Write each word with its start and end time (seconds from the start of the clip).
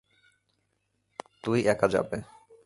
তুই 1.43 1.59
একা 1.65 1.87
যাবে। 1.87 2.17